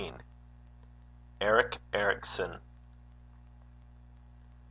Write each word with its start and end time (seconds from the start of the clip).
ERIC 1.39 1.77
ERICSON. 1.93 2.59